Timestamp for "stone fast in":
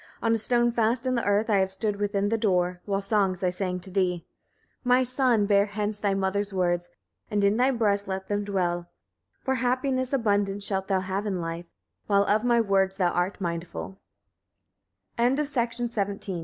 0.39-1.13